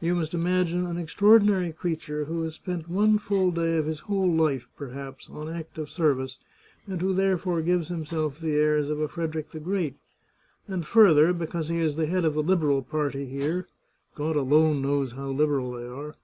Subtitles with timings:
[0.00, 4.32] You must imagine an extraordinary creature who has spent one full day of his whole
[4.32, 6.38] life, perhaps, on active service,
[6.86, 9.96] and who therefore gives himself the airs of a Frederick the Great;
[10.66, 13.68] and, further, because he is the head of the Liberal party here
[14.14, 16.16] (God alone knows how liberal they are